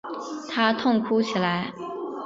[0.49, 1.71] 他痛哭起来